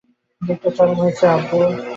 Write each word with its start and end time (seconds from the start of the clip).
গিফটটা 0.41 0.69
চরম 0.77 0.97
হয়েছে, 1.01 1.25
আব্বু। 1.27 1.57